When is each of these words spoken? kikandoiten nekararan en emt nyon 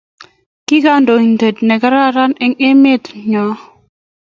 kikandoiten 0.67 1.55
nekararan 1.69 2.31
en 2.45 2.51
emt 2.67 3.05
nyon 3.31 3.51